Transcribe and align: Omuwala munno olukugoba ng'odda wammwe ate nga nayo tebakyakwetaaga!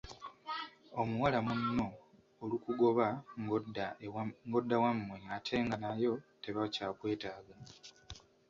Omuwala 1.01 1.39
munno 1.47 1.87
olukugoba 2.43 3.05
ng'odda 4.47 4.77
wammwe 4.83 5.15
ate 5.35 5.55
nga 5.65 5.77
nayo 5.83 6.13
tebakyakwetaaga! 6.41 7.55